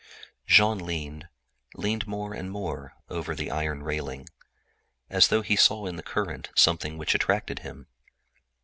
[0.47, 1.27] Jean leaned,
[1.75, 4.27] leaned more and more, over the iron railing,
[5.11, 7.85] as though he saw in the current something which attracted him.